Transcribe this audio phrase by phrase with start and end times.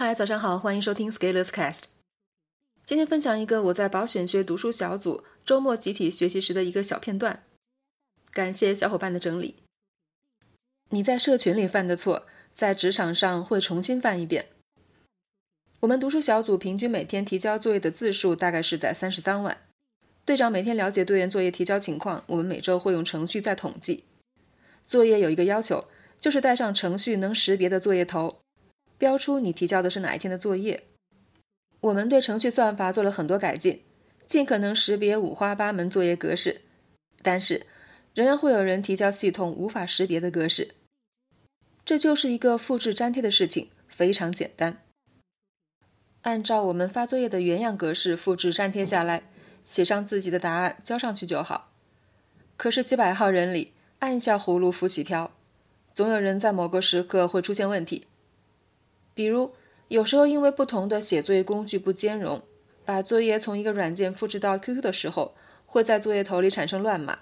[0.00, 1.82] 嗨，早上好，欢迎收听 Scalers Cast。
[2.86, 7.42] 今天分享一个我在保险学读书小组周末集体学习时的一个小片段，
[8.32, 9.56] 感谢小伙伴的整理。
[10.88, 14.46] 你在社群里犯的错，在职场上会重新犯一遍。
[15.80, 19.58] 我们读书小组平均每天提交作业的字数大概是在三十三万。
[20.24, 24.04] 队长每天了解队员作业提交情况，我们每周会用程序再统计。
[24.82, 25.84] 作业有一个要求，
[26.18, 28.40] 就是带上程序能识别的作业头，
[29.00, 30.82] 标出你提交的是哪一天的作业。
[31.80, 33.82] 我们对程序算法做了很多改进，
[34.26, 36.60] 尽可能识别五花八门作业格式，
[37.22, 37.66] 但是
[38.12, 40.74] 仍然会有人提交系统无法识别的格式。
[41.82, 44.82] 这就是一个复制粘贴的事情，非常简单。
[46.20, 49.22] 按照我们发作业的原样格式复制粘贴下来，
[49.64, 51.72] 写上自己的答案交上去就好。
[52.58, 55.30] 可是几百号人里，按下葫芦浮起瓢，
[55.94, 58.04] 总有人在某个时刻会出现问题。
[59.20, 59.52] 比如，
[59.88, 62.40] 有时候因为不同的写作业工具不兼容，
[62.86, 65.34] 把作业从一个软件复制到 QQ 的时候，
[65.66, 67.18] 会在作业头里产生乱码，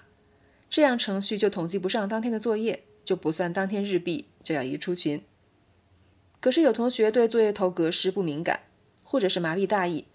[0.69, 2.83] 这样程序就统计不上当天的作业。
[3.03, 5.21] 就不算当天日币，就要移出群。
[6.39, 8.61] 可是有同学对作业头格式不敏感，
[9.03, 10.05] 或者是麻痹大意，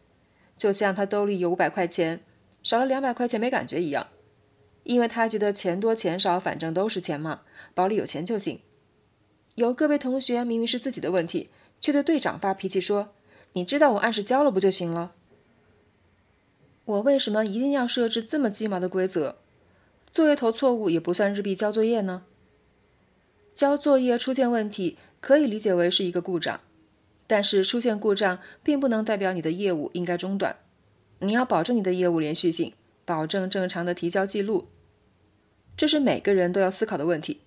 [0.57, 2.21] 就像他兜里有五百块钱，
[2.63, 4.07] 少了两百块钱没感觉一样，
[4.85, 7.43] 因为他觉得钱多钱少反正都是钱嘛，
[7.75, 8.61] 包里有钱就行。
[9.57, 11.48] 有个别同学明明是自己的问题，
[11.85, 13.11] 却对队长发脾气说
[13.53, 15.13] ：“你知道我按时交了不就行了？
[16.87, 19.37] 我为什么一定要设置这么鸡毛的规则？
[20.11, 22.25] 作业头错误也不算日币交作业呢？”
[23.55, 26.63] 交作业出现问题，可以理解为是一个故障，
[27.27, 30.57] 但是出现故障并不能代表你的业务应该中断。
[31.19, 32.73] 你要保证你的业务连续性，
[33.05, 34.69] 保证正常的提交记录，
[35.77, 37.43] 这是每个人都要思考的问题。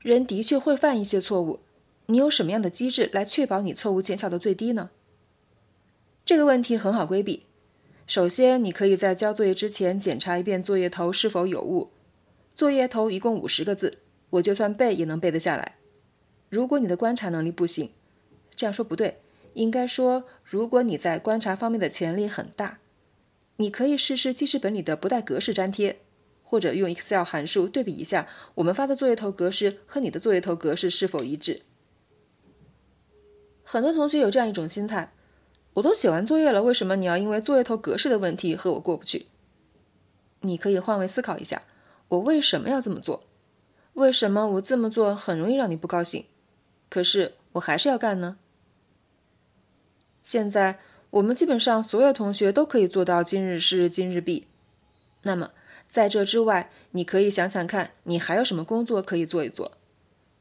[0.00, 1.60] 人的确会犯一些错误，
[2.06, 4.90] 你有什么样的机制来确保你错误减小到最低呢？
[6.24, 7.46] 这个问题很好规避。
[8.06, 11.90] 首先，你可以在交作业之前检查一遍作业头是否有误。
[12.54, 13.98] 作业头一共五十个字。
[14.32, 15.76] 我就算背也能背得下来。
[16.48, 17.90] 如果你的观察能力不行，
[18.54, 19.18] 这样说不对，
[19.52, 22.78] 应该说，如果你在观察方面的潜力很大，
[23.56, 25.98] 你可以试试记事本里的不带格式粘贴，
[26.42, 31.60] 或者用 Excel 函数对比一下我们发的作业头格式和你的作业头格式是否一致。
[33.72, 35.14] 很多同学有这样一种心态：
[35.72, 39.28] 我都写完作业了，为什么你要因为作业头格式的问题和我过不去？
[40.40, 41.62] 你可以换位思考一下，
[42.08, 43.22] 我为什么要这么做？
[43.94, 46.26] 为什么我这么做很容易让你不高兴，
[46.90, 48.36] 可是我还是要干呢？
[50.22, 50.78] 现在
[51.08, 54.48] 我们基本上所有同学都可以做到今日事今日毕。
[55.22, 55.52] 那么
[55.88, 59.72] 在这之外，你可以想想看，你还有什么工作可以做一做，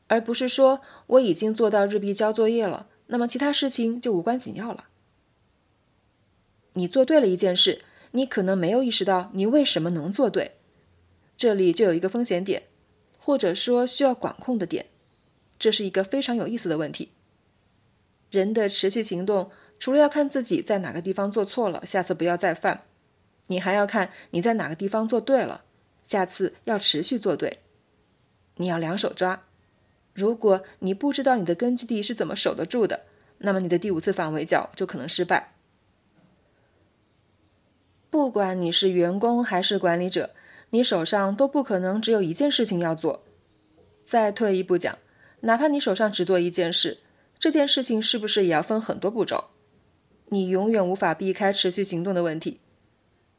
[0.07, 4.87] 而不是说我已经做到日毕交作业了，那么其他事情就无关紧要了。
[6.73, 10.55] 你做对了一件事，你可能没有意识到你为什么能做对，
[11.37, 12.63] 这里就有一个风险点。
[13.23, 14.87] 或者说需要管控的点，
[15.59, 17.11] 这是一个非常有意思的问题。
[18.31, 22.85] 人的持续行动，除了要看自己在哪个地方做错了，下次不要再犯，
[23.45, 25.65] 你还要看你在哪个地方做对了，
[26.03, 27.59] 下次要持续做对。
[28.55, 29.43] 你要两手抓。
[30.13, 33.01] 如果你不知道你的根据地是怎么守得住的，
[33.39, 35.53] 那么你的第五次反围剿就可能失败。
[38.09, 40.31] 不管你是员工还是管理者。
[40.73, 43.23] 你手上都不可能只有一件事情要做。
[44.05, 44.97] 再退一步讲，
[45.41, 46.99] 哪怕你手上只做一件事，
[47.37, 49.49] 这件事情是不是也要分很多步骤？
[50.29, 52.61] 你永远无法避开持续行动的问题。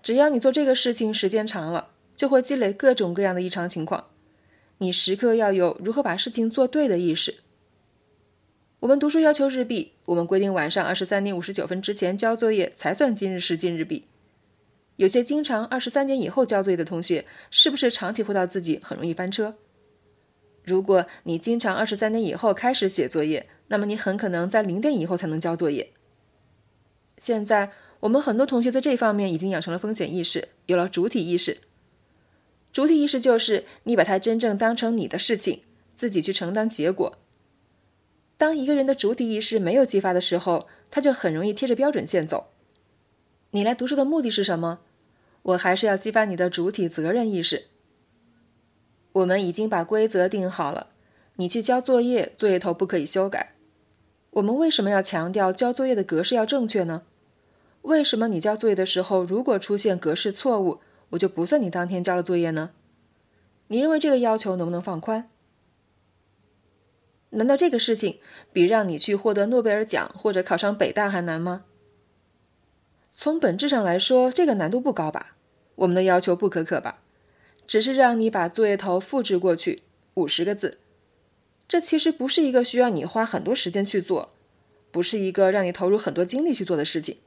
[0.03, 4.09] 只要你做这个事情时间长了，就会积累各种各样的异常情况。
[4.83, 7.37] 你时刻要有如何把事情做对的意识。
[8.81, 14.07] 我们读书要求日毕，我们规定晚上二十三点五十九分之前交作业才算今日事今日毕。
[14.97, 19.55] 有些经常二十三点以后交作业的同学，是不是常体会到自己很容易翻车？
[20.65, 25.93] 如果你经常二十三点以后开始写作业，那么你很可能在零点以后才能交作业。
[27.19, 27.71] 现在
[28.01, 31.59] 我们很多同学在这方面已经养成了风险意识，有了主体意识。
[32.73, 35.61] 主体意识就是你把它真正当成你的事情，
[35.95, 37.19] 自己去承担结果。
[38.39, 42.49] 当一个人的主体意识没有激发的时候，他就很容易贴着标准线走。
[43.51, 44.81] 你来读书的目的是什么？
[45.43, 47.67] 我还是要激发你的主体责任意识。
[49.13, 50.89] 我们已经把规则定好了，
[51.37, 53.53] 你去交作业，作业头不可以修改。
[54.31, 57.03] 我们为什么要强调交作业的格式要正确呢？
[57.83, 60.81] 为什么你交作业的时候，如果出现格式错误，
[61.13, 62.71] 我就不算你当天交了作业呢？
[63.69, 65.31] 你认为这个要求能不能放宽？
[67.31, 68.19] 难道这个事情
[68.53, 71.65] 比让你去获得诺贝尔奖或者考上北大还难吗？
[73.11, 75.37] 从本质上来说，这个难度不高吧？
[75.77, 77.01] 我们的要求不苛刻吧？
[77.67, 79.83] 只是让你把作业头复制过去，
[80.15, 80.79] 五十个字。
[81.69, 84.31] 这其实不是一个需要你花很多时间去做，
[84.91, 87.19] 不是一个让你投入很多精力去做的事情。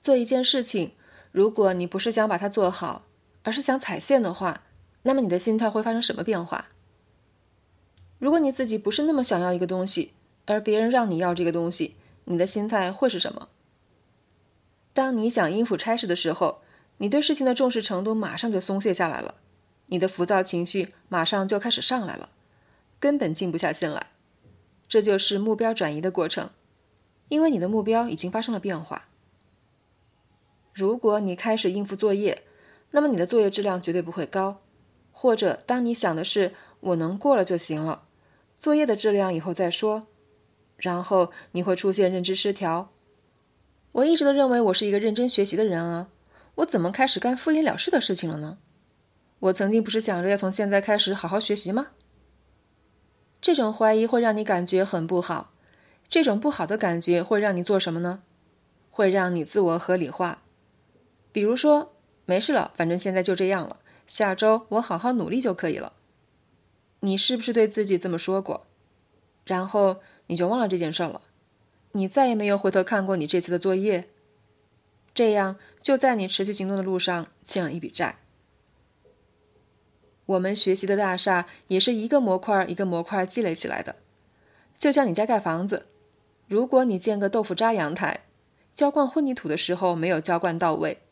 [0.00, 0.92] 做一件事情，
[1.34, 3.06] 如果你不是想把它做好，
[3.42, 4.62] 而是想踩线的话，
[5.02, 6.66] 那么你的心态会发生什么变化？
[8.20, 10.12] 如果你自己不是那么想要一个东西，
[10.44, 11.96] 而别人让你要这个东西，
[12.26, 13.48] 你的心态会是什么？
[14.92, 16.60] 当你想应付差事的时候，
[16.98, 19.34] 你对事情的重视程度马上就松懈下来了，
[19.86, 22.30] 你的浮躁情绪马上就开始上来了，
[23.00, 24.06] 根本静不下心来。
[24.86, 26.50] 这就是目标转移的过程，
[27.28, 29.08] 因为你的目标已经发生了变化。
[30.74, 32.42] 如果你开始应付作业，
[32.90, 34.56] 那么你的作业质量绝对不会高；
[35.12, 38.08] 或者当你想的是我能过了就行了，
[38.56, 40.08] 作业的质量以后再说，
[40.76, 42.90] 然后你会出现认知失调。
[43.92, 46.08] 我一直都认为我是一个认真学习的人啊，
[46.56, 48.58] 我怎么开始干敷衍了事的事情了呢？
[49.38, 51.88] 我曾经不是想着要从现在开始好好学习吗？
[53.40, 55.52] 这种怀疑会让你感觉很不好，
[56.08, 58.22] 这种不好的感觉会让你做什么呢？
[58.90, 60.42] 会让你自我合理化，
[61.34, 61.96] 比如说
[62.26, 65.94] 没事了，反正现在就这样了，下周我好好努力就可以了。
[67.00, 68.68] 你是不是对自己这么说过？
[69.44, 71.22] 然后你就忘了这件事了。
[71.90, 74.04] 你再也没有回头看过你这次的作业，
[75.12, 78.18] 这样就在你持续行动的路上欠了一笔债。
[80.26, 83.96] 我们学习的大厦也是一个模块一个模块积累起来的，
[84.78, 85.86] 就像你家盖房子，
[86.46, 88.20] 如果你建个豆腐渣阳台，
[88.72, 91.02] 浇灌混凝土的时候没有浇灌到位，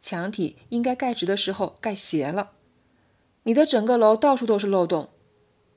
[0.00, 2.52] 墙体应该盖直的时候盖斜了，
[3.42, 5.10] 你的整个楼到处都是漏洞，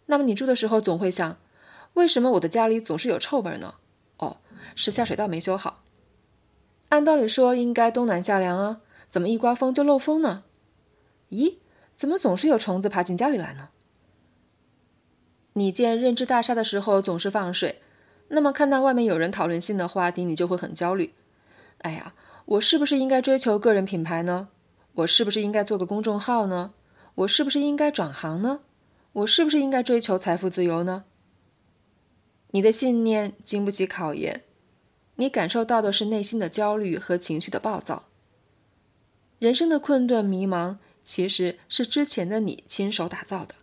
[0.05, 1.37] 那么你住的时候总会想，
[1.93, 3.75] 为什么我的家里总是有臭味呢？
[4.17, 4.37] 哦
[4.75, 5.83] 是下水道没修好。
[6.89, 10.43] 按道理说应该冬暖夏凉啊，怎么一刮风就漏风呢？
[11.29, 11.55] 咦，
[11.95, 13.69] 怎么总是有虫子爬进家里来呢？
[15.53, 17.81] 你建认知大厦的时候总是放水，
[18.29, 21.13] 那么看到外面有人讨论新的话题，你就会很焦虑。
[21.79, 22.13] 哎呀，
[22.45, 24.49] 我是不是应该追求个人品牌呢？
[24.93, 26.73] 我是不是应该做个公众号呢？
[27.15, 28.59] 我是不是应该转行呢？
[29.13, 31.05] 我是不是应该追求财富自由呢？
[32.51, 34.43] 你的信念经不起考验。
[35.15, 38.07] 你感受到的是内心的焦虑和情绪的暴躁。
[39.37, 43.55] 人生的困顿、迷茫，其实是之前的你亲手打造的。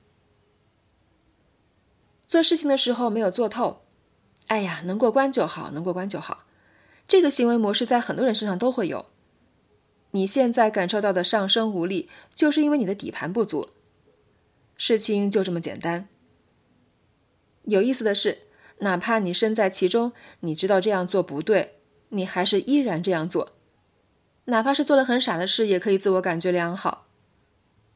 [2.28, 3.82] 做事情的时候没有做透，
[4.46, 6.44] 哎呀，能过关就好，能过关就好。
[7.10, 9.06] 这个行为模式在很多人身上都会有。
[10.12, 13.70] 你现在感受到的上升无力，就是因为你的底盘不足。
[14.76, 16.06] 事情就这么简单。
[17.64, 18.42] 有意思的是。
[18.82, 21.80] 哪怕你身在其中，你知道这样做不对，
[22.10, 23.52] 你还是依然这样做。
[24.44, 27.06] 哪怕是做了很傻的事，也可以自我感觉良好。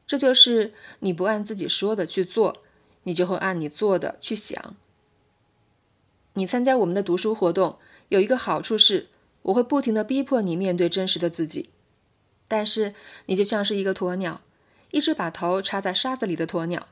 [0.05, 2.57] 这就是你不按自己说的去做，
[3.03, 4.75] 你就会按你做的去想。
[6.33, 7.79] 你参加我们的读书活动
[8.09, 9.07] 有一个好处是，
[9.43, 11.69] 我会不停的逼迫你面对真实的自己。
[12.47, 12.93] 但是
[13.25, 14.41] 你就像是一个鸵鸟，
[14.91, 16.87] 一只把头插在沙子里的鸵鸟。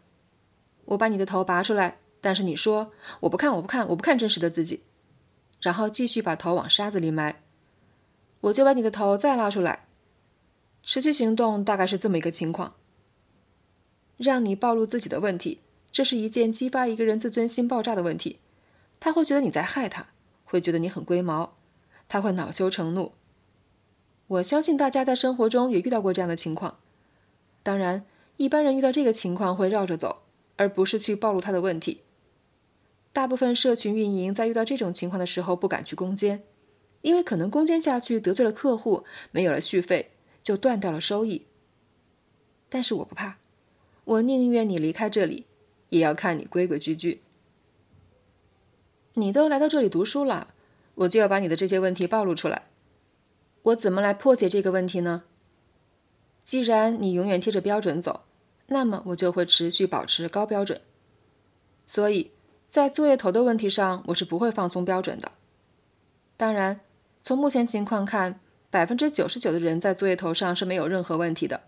[0.85, 1.97] 我把你的头拔出来。
[2.25, 4.83] 但是你说我不看，我不看，我不看真实的自己，
[5.59, 7.41] 然后继续把头往沙子里埋，
[8.39, 9.87] 我就把你的头再拉出来，
[10.83, 12.75] 持续行动大概是这么一个情况。
[14.15, 15.59] 让你暴露自己的问题，
[15.91, 18.39] 这是一件激发一个人自尊心爆炸的问题，
[19.01, 20.07] 他会觉得你在害他，
[20.53, 21.55] 会觉得你很龟毛，
[22.07, 23.13] 他会恼羞成怒。
[24.27, 26.77] 我相信大家在生活中也遇到过这样的情况，
[27.63, 28.05] 当然，
[28.37, 30.21] 一般人遇到这个情况会绕着走，
[30.55, 32.01] 而不是去暴露他的问题。
[33.11, 36.43] 大部分社群运营在遇到这种情况的时候不敢去攻坚，
[37.01, 40.11] 因为可能攻坚下去得罪了客户，没有了续费，
[40.43, 41.47] 就断掉了收益。
[42.69, 43.37] 但是我不怕，
[44.03, 45.47] 我宁愿你离开这里，
[45.89, 47.22] 也要看你规规矩矩。
[49.13, 50.53] 你都来到这里读书了，
[50.95, 52.63] 我就要把你的这些问题暴露出来。
[53.63, 55.23] 我怎么来破解这个问题呢？
[56.43, 58.21] 既然你永远贴着标准走，
[58.67, 60.81] 那么我就会持续保持高标准。
[61.85, 62.31] 所以。
[62.73, 65.31] 在作业头的问题上，我是不会放松标准的。
[66.35, 66.79] 当然，
[67.21, 68.39] 从目前情况看，
[68.71, 71.61] 百分之九十九的人在作业头上是没有任何问题的。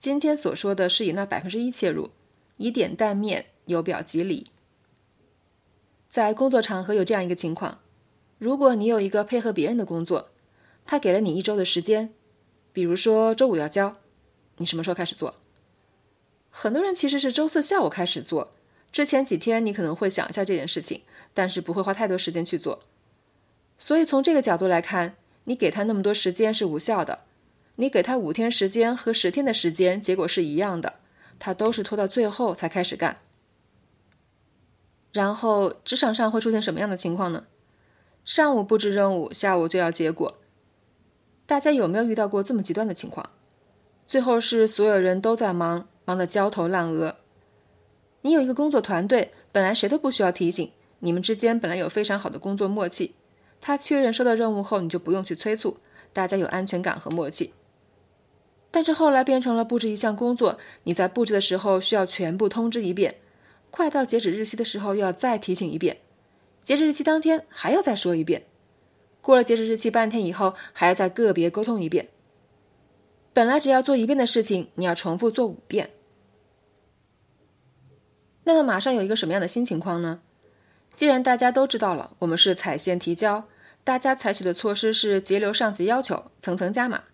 [0.00, 2.10] 今天所说的是以那百分之一切入，
[2.56, 4.48] 以点带面，由表及里。
[6.12, 7.78] 在工作场合有这样一个情况：
[8.36, 10.28] 如果你有一个配合别人的工作，
[10.84, 12.12] 他给了你一周的时间，
[12.70, 13.96] 比如说周五要交，
[14.58, 15.36] 你什么时候开始做？
[16.50, 18.52] 很多人其实是周四下午开始做。
[18.92, 21.00] 之前几天你可能会想一下这件事情，
[21.32, 22.80] 但是不会花太多时间去做。
[23.78, 25.14] 所以从这个角度来看，
[25.44, 27.20] 你给他那么多时间是无效的。
[27.76, 30.96] 你给他五天时间和十天的时间，结果是一样的，
[31.38, 33.16] 他都是拖到最后才开始干。
[35.12, 37.44] 然后职场上会出现什么样的情况呢？
[38.24, 40.38] 上午布置任务，下午就要结果。
[41.44, 43.30] 大家有没有遇到过这么极端的情况？
[44.06, 47.16] 最后是所有人都在忙，忙得焦头烂额。
[48.22, 53.14] 你有一个工作团队，本来谁都不需要提醒，你们之间本来有非常好的工作默契。
[53.60, 55.76] 他确认收到任务后，你就不用去催促，
[56.12, 57.52] 大家有安全感和默契。
[58.70, 63.16] 但是后来变成了布置一项工作，你在布置的时候需要全部通知一遍，
[63.72, 65.96] 快到截止日期的时候又要再提醒一遍，
[66.62, 68.44] 截止日期当天还要再说一遍，
[69.20, 72.10] 过了截止日期半天以后还要再个别沟通一遍。
[73.32, 75.90] 本来只要做一遍的事情，你要重复做五遍。
[78.44, 80.20] 那么马上有一个什么样的新情况呢？
[80.94, 83.48] 既然大家都知道了，我们是踩线提交，
[83.82, 87.04] 大家采取的措施是节流上级要求，层层加码。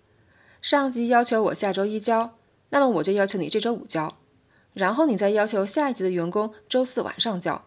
[0.60, 2.36] 上级要求我下周一交，
[2.70, 4.18] 那么我就要求你这周五交，
[4.74, 7.64] 然后你再要求下一级的员工周四晚上交，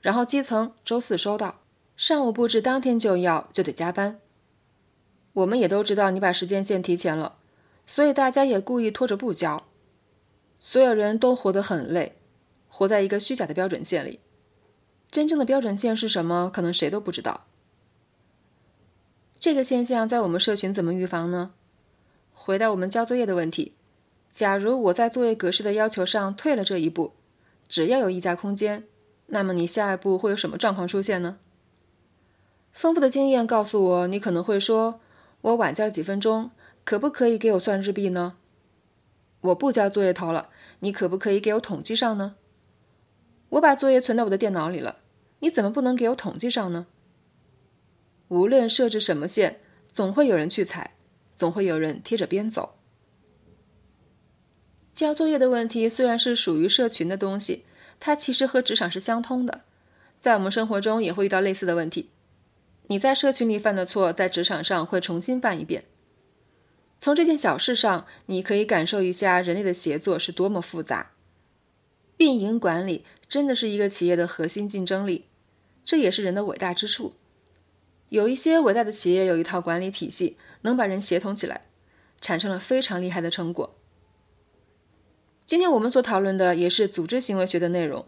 [0.00, 1.60] 然后基层周四收到，
[1.96, 4.20] 上午布置当天就要，就得加班。
[5.34, 7.36] 我们也都知道你把时间线提前了，
[7.86, 9.64] 所以大家也故意拖着不交，
[10.58, 12.16] 所有人都活得很累，
[12.68, 14.20] 活在一个虚假的标准线里。
[15.10, 16.50] 真正的标准线是什么？
[16.52, 17.46] 可能谁都不知道。
[19.38, 21.52] 这个现象在我们社群怎么预防呢？
[22.32, 23.74] 回到我们交作业的问题，
[24.34, 27.12] 假如我在作业格式的要求上退了这一步，
[27.68, 28.82] 只要有溢价空间，
[29.26, 31.38] 那么你下一步会有什么状况出现呢？
[32.72, 34.98] 丰富的经验告诉我，你可能会说
[35.40, 36.50] ：“我晚交了几分钟，
[36.84, 38.36] 可不可以给我算日币呢？”
[39.40, 40.48] 我不交作业头了，
[40.80, 42.34] 你可不可以给我统计上呢？
[43.50, 44.96] 我把作业存到我的电脑里了，
[45.38, 46.88] 你怎么不能给我统计上呢？
[48.26, 49.60] 无论设置什么线，
[49.92, 50.90] 总会有人去踩。
[51.36, 52.74] 总会有人贴着边走。
[54.94, 57.64] 交作业的问题虽然是属于社群的东西，
[57.98, 59.62] 它其实和职场是相通的，
[60.20, 62.10] 在我们生活中也会遇到类似的问题。
[62.86, 65.84] 你在社群里犯的错，在职场上会重新犯一遍。
[67.00, 71.10] 从这件小事上，你可以感受一下人类的协作是多么复杂。
[72.18, 75.26] 运营管理真的是一个企业的核心竞争力，
[75.84, 77.14] 这也是人的伟大之处。
[78.10, 80.36] 有一些伟大的企业有一套管理体系。
[80.64, 81.60] 能把人协同起来，
[82.22, 83.76] 产生了非常厉害的成果。
[85.46, 88.06] 今天我们所讨论的也是组织行为学的内容。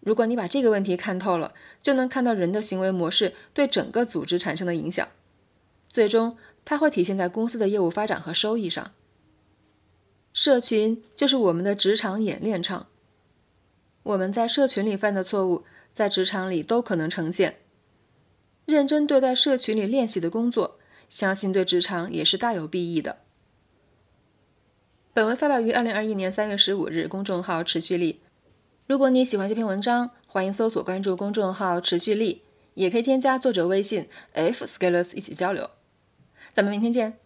[0.00, 5.08] 如果你把这个问题看透了，就能看到人的行为模式对整个组织产生的影响，
[5.88, 8.92] 最终它会体现在公司的业务发展和收益上。
[10.32, 12.88] 社群就是我们的职场演练场，
[14.02, 17.56] 我们在社群里犯的错误，在职场里都可能呈现。
[18.66, 20.78] 认真对待社群里练习的工作。
[21.08, 23.18] 相信对职场也是大有裨益的。
[25.16, 28.20] 本文发表于二零二一年三月十五日，公众号“持续力”。
[28.86, 32.42] 如果你喜欢这篇文章，欢迎搜索关注公众号“持续力”，
[32.76, 35.70] 也可以添加作者微信 f scalers 一起交流。
[36.52, 37.16] 咱们明天见。